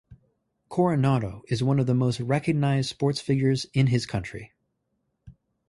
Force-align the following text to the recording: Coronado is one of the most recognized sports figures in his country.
Coronado 0.67 1.43
is 1.47 1.61
one 1.61 1.77
of 1.77 1.85
the 1.85 1.93
most 1.93 2.19
recognized 2.19 2.89
sports 2.89 3.21
figures 3.21 3.67
in 3.71 3.85
his 3.85 4.07
country. 4.07 4.51